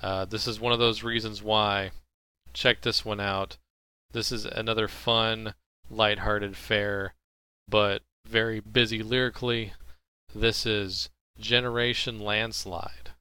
[0.02, 1.92] Uh, this is one of those reasons why.
[2.54, 3.58] Check this one out.
[4.12, 5.56] This is another fun,
[5.90, 7.16] light-hearted fare,
[7.68, 9.74] but very busy lyrically.
[10.36, 11.10] This is
[11.44, 13.12] Generation Landslide.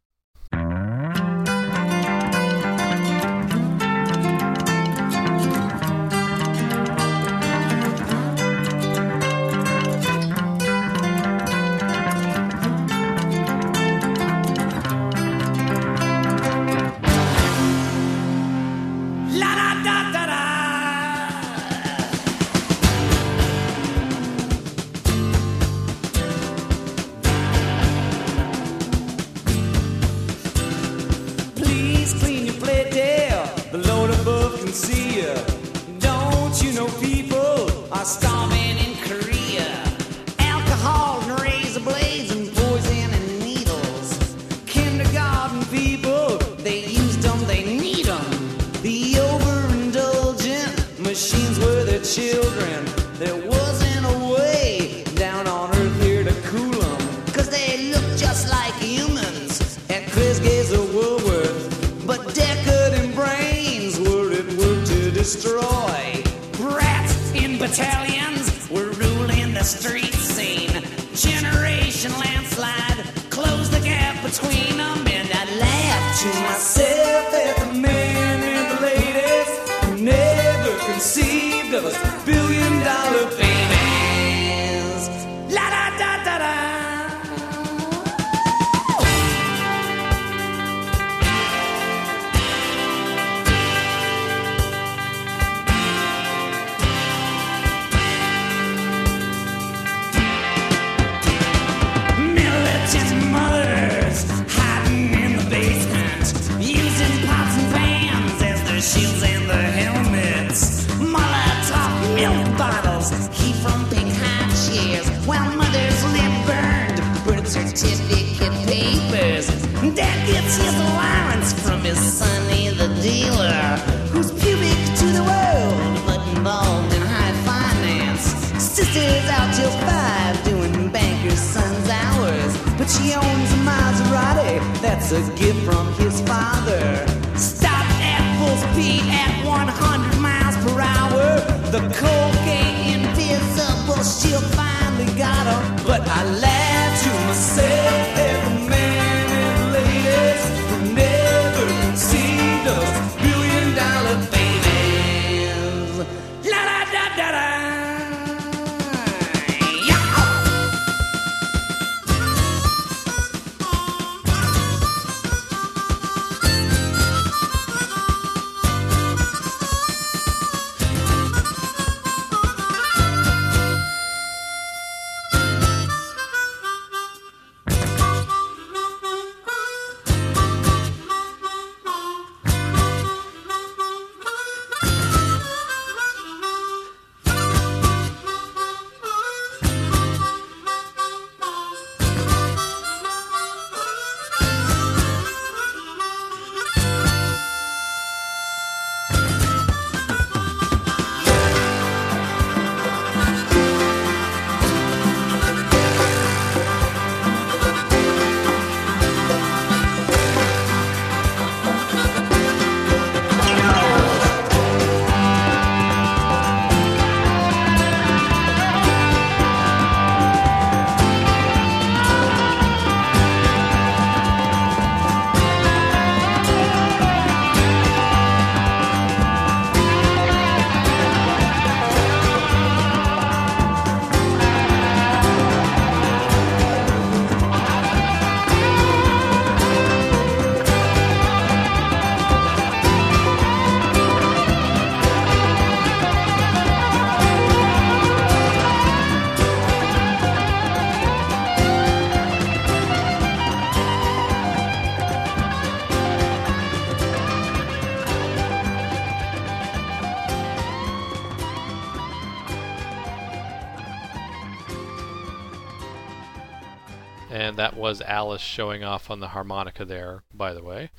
[267.92, 270.90] Was Alice showing off on the harmonica there, by the way.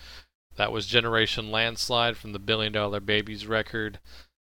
[0.58, 3.98] That was Generation Landslide from the Billion Dollar Babies record.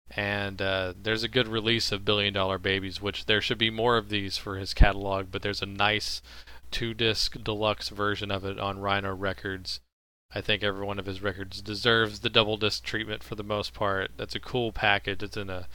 [0.09, 3.97] And uh, there's a good release of Billion Dollar Babies, which there should be more
[3.97, 6.21] of these for his catalog, but there's a nice
[6.71, 9.81] two disc deluxe version of it on Rhino Records.
[10.33, 13.73] I think every one of his records deserves the double disc treatment for the most
[13.73, 14.11] part.
[14.15, 15.21] That's a cool package.
[15.21, 15.67] It's in a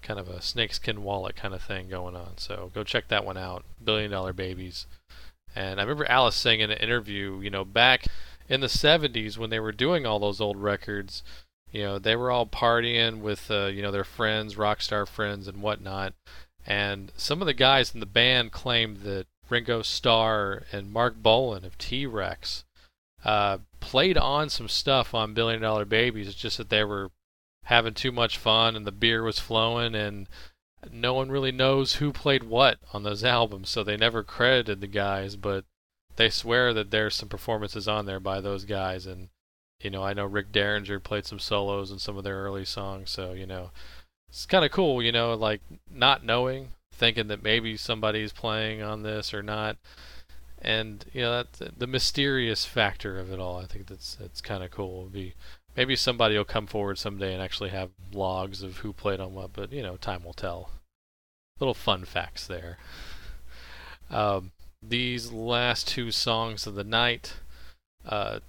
[0.00, 2.38] kind of a snakeskin wallet kind of thing going on.
[2.38, 3.66] So go check that one out.
[3.84, 4.86] Billion Dollar Babies.
[5.54, 8.06] And I remember Alice saying in an interview, you know, back
[8.48, 11.22] in the 70s when they were doing all those old records,
[11.70, 15.48] you know, they were all partying with, uh, you know, their friends, rock star friends,
[15.48, 16.14] and whatnot.
[16.66, 21.64] And some of the guys in the band claimed that Ringo Starr and Marc Bolan
[21.64, 22.64] of T Rex
[23.24, 26.28] uh, played on some stuff on Billion Dollar Babies.
[26.28, 27.10] It's just that they were
[27.64, 30.28] having too much fun and the beer was flowing and
[30.92, 34.86] no one really knows who played what on those albums, so they never credited the
[34.86, 35.64] guys, but
[36.16, 39.28] they swear that there's some performances on there by those guys and
[39.80, 43.10] you know, I know Rick Derringer played some solos in some of their early songs,
[43.10, 43.70] so you know,
[44.28, 45.60] it's kind of cool, you know, like
[45.90, 49.76] not knowing, thinking that maybe somebody's playing on this or not.
[50.58, 54.64] And you know that the mysterious factor of it all, I think that's that's kind
[54.64, 55.02] of cool.
[55.02, 55.34] It'd be
[55.76, 59.52] maybe somebody will come forward someday and actually have logs of who played on what,
[59.52, 60.70] but you know, time will tell.
[61.60, 62.78] Little fun facts there.
[64.10, 64.52] Um,
[64.82, 67.34] these last two songs of the night,
[68.06, 68.40] uh,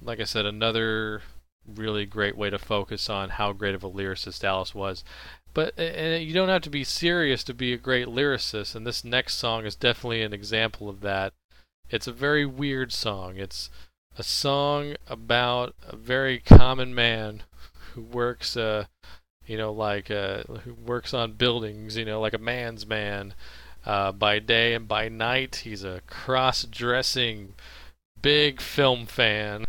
[0.00, 1.22] like I said, another
[1.66, 5.04] really great way to focus on how great of a lyricist Alice was.
[5.52, 9.04] But and you don't have to be serious to be a great lyricist, and this
[9.04, 11.32] next song is definitely an example of that.
[11.88, 13.36] It's a very weird song.
[13.36, 13.70] It's
[14.18, 17.42] a song about a very common man
[17.92, 18.86] who works, uh,
[19.46, 23.34] you know, like uh, who works on buildings, you know, like a man's man.
[23.84, 27.54] Uh, by day and by night, he's a cross-dressing,
[28.20, 29.64] big film fan,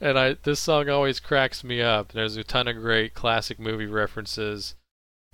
[0.00, 2.12] and I this song always cracks me up.
[2.12, 4.74] There's a ton of great classic movie references,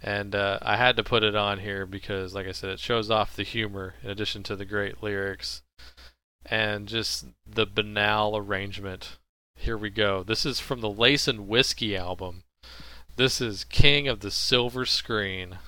[0.02, 3.08] and uh, I had to put it on here because, like I said, it shows
[3.08, 5.62] off the humor in addition to the great lyrics
[6.46, 9.18] and just the banal arrangement.
[9.56, 10.22] Here we go.
[10.22, 12.42] This is from the Lace and Whiskey album.
[13.16, 15.58] This is King of the Silver Screen.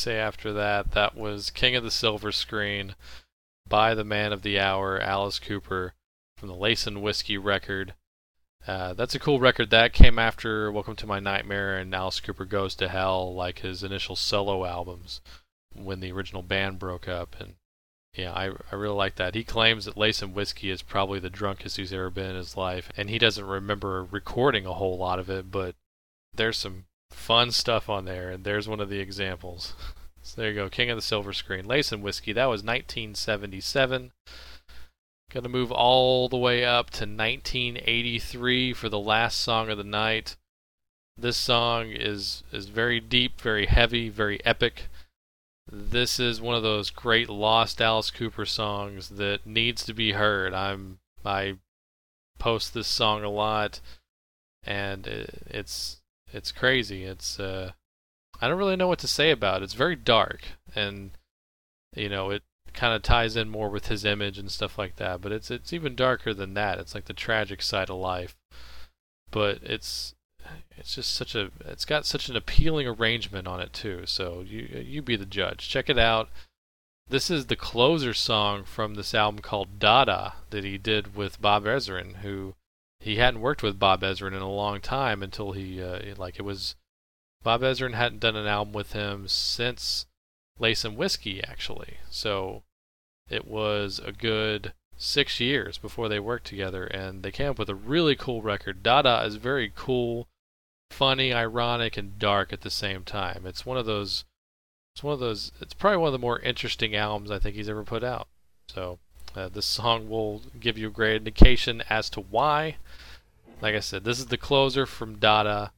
[0.00, 0.92] Say after that?
[0.92, 2.94] That was King of the Silver Screen
[3.68, 5.92] by the man of the hour, Alice Cooper,
[6.38, 7.94] from the Lace and Whiskey record.
[8.66, 9.68] Uh, that's a cool record.
[9.68, 13.82] That came after Welcome to My Nightmare and Alice Cooper Goes to Hell, like his
[13.82, 15.20] initial solo albums
[15.74, 17.36] when the original band broke up.
[17.38, 17.54] And
[18.14, 19.34] yeah, I, I really like that.
[19.34, 22.56] He claims that Lace and Whiskey is probably the drunkest he's ever been in his
[22.56, 25.74] life, and he doesn't remember recording a whole lot of it, but
[26.34, 29.74] there's some fun stuff on there, and there's one of the examples.
[30.22, 32.32] so there you go, King of the Silver Screen, Lace and Whiskey.
[32.32, 34.12] That was 1977.
[35.30, 40.36] Gonna move all the way up to 1983 for the last song of the night.
[41.16, 44.88] This song is is very deep, very heavy, very epic.
[45.70, 50.52] This is one of those great lost Alice Cooper songs that needs to be heard.
[50.52, 51.58] I'm I
[52.40, 53.80] post this song a lot,
[54.64, 55.99] and it, it's
[56.32, 57.04] it's crazy.
[57.04, 57.72] It's uh,
[58.40, 59.64] I don't really know what to say about it.
[59.64, 60.42] It's very dark,
[60.74, 61.10] and
[61.94, 62.42] you know it
[62.72, 65.20] kind of ties in more with his image and stuff like that.
[65.20, 66.78] But it's it's even darker than that.
[66.78, 68.36] It's like the tragic side of life.
[69.30, 70.14] But it's
[70.76, 74.02] it's just such a it's got such an appealing arrangement on it too.
[74.06, 75.68] So you you be the judge.
[75.68, 76.30] Check it out.
[77.08, 81.64] This is the closer song from this album called Dada that he did with Bob
[81.64, 82.54] Ezrin, who
[83.00, 86.42] he hadn't worked with Bob Ezrin in a long time until he uh, like it
[86.42, 86.76] was
[87.42, 90.06] Bob Ezrin hadn't done an album with him since
[90.58, 91.96] Lace and Whiskey, actually.
[92.10, 92.62] So
[93.30, 97.70] it was a good six years before they worked together, and they came up with
[97.70, 98.82] a really cool record.
[98.82, 100.28] Dada is very cool,
[100.90, 103.46] funny, ironic, and dark at the same time.
[103.46, 104.26] It's one of those.
[104.94, 105.52] It's one of those.
[105.62, 108.28] It's probably one of the more interesting albums I think he's ever put out.
[108.68, 108.98] So
[109.34, 112.76] uh, this song will give you a great indication as to why.
[113.62, 115.72] Like I said, this is the closer from Dada.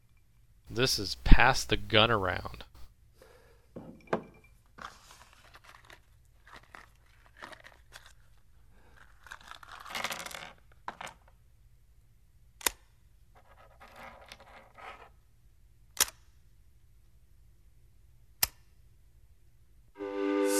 [0.70, 2.64] This is Pass the Gun Around.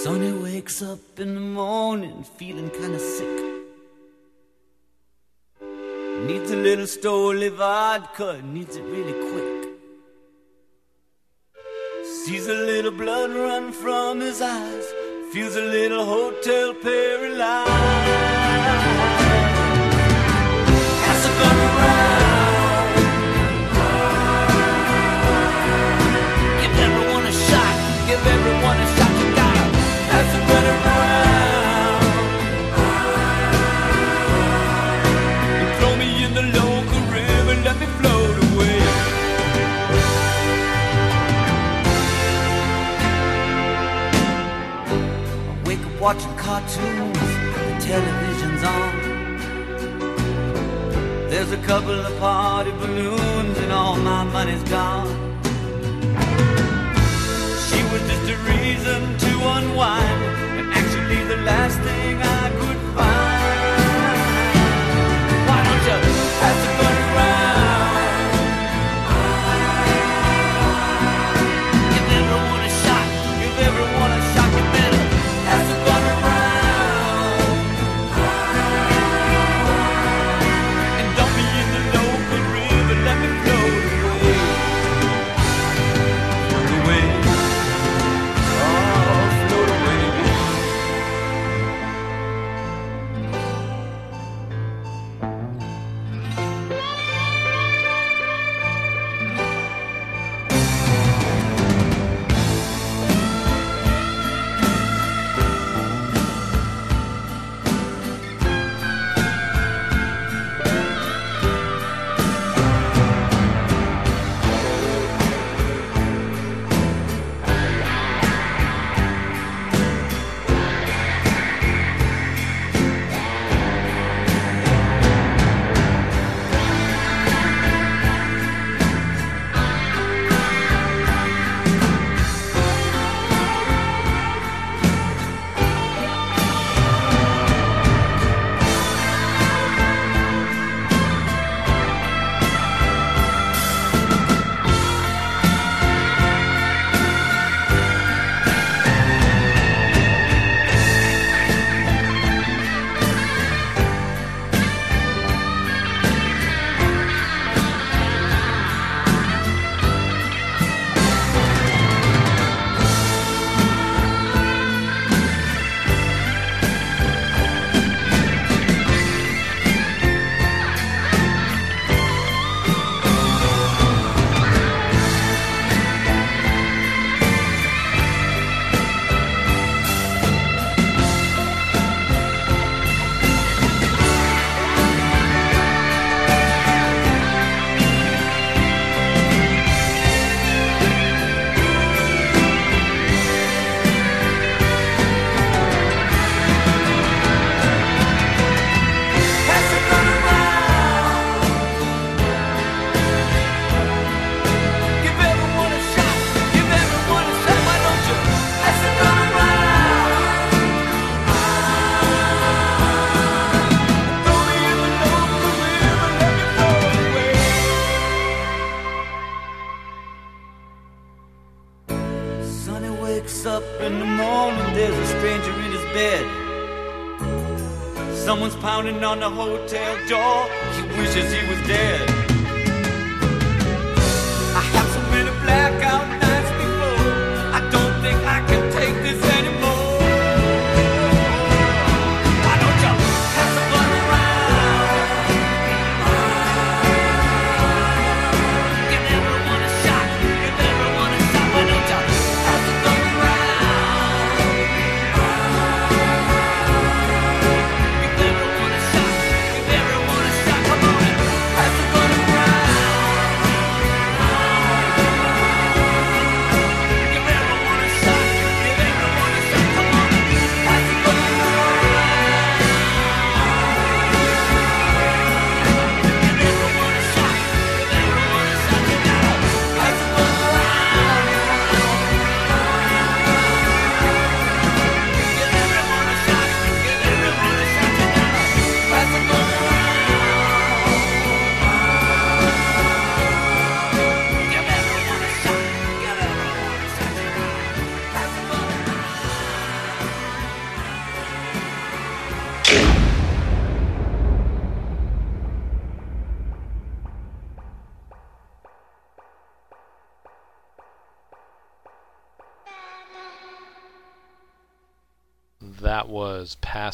[0.03, 3.52] Sonny wakes up in the morning feeling kinda sick.
[6.25, 9.69] Needs a little Stoli vodka, needs it really quick.
[12.05, 14.85] Sees a little blood run from his eyes,
[15.33, 18.32] feels a little hotel paralyzed.
[46.03, 48.93] Watching cartoons, the television's on.
[51.29, 55.07] There's a couple of party balloons and all my money's gone.
[57.67, 60.23] She was just a reason to unwind,
[60.59, 63.22] and actually the last thing I could find.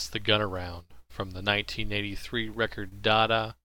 [0.10, 3.56] The Gun Around from the 1983 record Dada.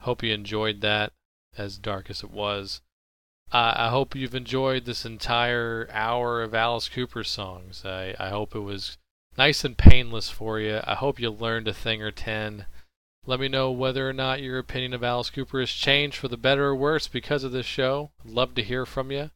[0.00, 1.12] Hope you enjoyed that,
[1.56, 2.82] as dark as it was.
[3.50, 7.82] Uh, I hope you've enjoyed this entire hour of Alice Cooper songs.
[7.84, 8.98] I, I hope it was
[9.38, 10.80] nice and painless for you.
[10.84, 12.66] I hope you learned a thing or ten.
[13.24, 16.36] Let me know whether or not your opinion of Alice Cooper has changed for the
[16.36, 18.10] better or worse because of this show.
[18.24, 19.30] I'd love to hear from you.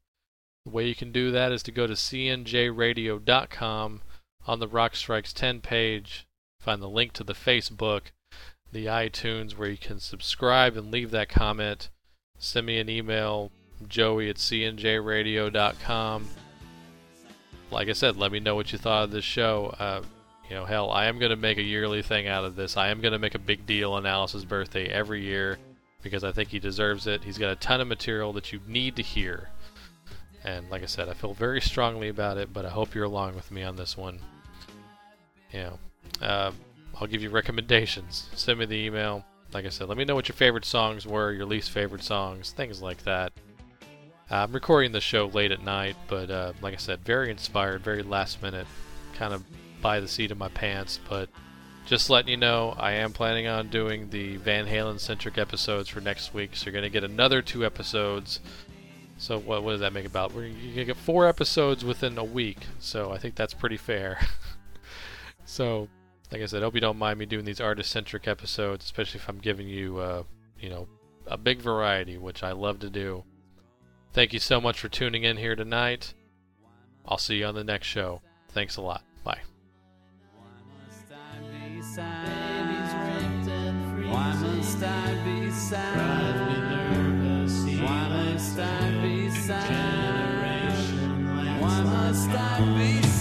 [0.64, 4.02] The way you can do that is to go to cnjradio.com
[4.46, 6.26] on the Rock Strikes 10 page.
[6.58, 8.12] Find the link to the Facebook,
[8.70, 11.90] the iTunes, where you can subscribe and leave that comment.
[12.38, 13.50] Send me an email,
[13.88, 16.28] joey at cnjradio.com.
[17.70, 19.74] Like I said, let me know what you thought of this show.
[19.78, 20.02] Uh,
[20.48, 22.76] you know, hell, I am going to make a yearly thing out of this.
[22.76, 25.58] I am going to make a big deal on Alice's birthday every year
[26.02, 27.24] because I think he deserves it.
[27.24, 29.48] He's got a ton of material that you need to hear.
[30.44, 33.36] And like I said, I feel very strongly about it, but I hope you're along
[33.36, 34.18] with me on this one.
[35.52, 35.78] Know,
[36.20, 36.52] uh,
[37.00, 38.28] I'll give you recommendations.
[38.34, 39.24] Send me the email.
[39.52, 42.52] Like I said, let me know what your favorite songs were, your least favorite songs,
[42.52, 43.32] things like that.
[44.30, 47.82] Uh, I'm recording the show late at night, but uh, like I said, very inspired,
[47.82, 48.66] very last minute,
[49.14, 49.44] kind of
[49.82, 51.00] by the seat of my pants.
[51.08, 51.28] But
[51.84, 56.00] just letting you know, I am planning on doing the Van Halen centric episodes for
[56.00, 58.40] next week, so you're going to get another two episodes.
[59.18, 60.32] So what, what does that make about?
[60.32, 64.18] We're going to get four episodes within a week, so I think that's pretty fair.
[65.52, 65.86] so,
[66.30, 69.36] like I said, hope you don't mind me doing these artist-centric episodes, especially if I'm
[69.36, 70.22] giving you, uh,
[70.58, 70.88] you know,
[71.26, 73.24] a big variety, which I love to do.
[74.14, 76.14] Thank you so much for tuning in here tonight.
[77.04, 78.22] I'll see you on the next show.
[78.48, 79.04] Thanks a lot.
[79.24, 79.40] Bye.
[80.34, 80.48] Why
[80.86, 81.38] must I
[81.74, 82.66] be sad?
[84.08, 86.42] Why must I be sad?
[87.82, 88.08] Why
[91.82, 93.11] must I be sad?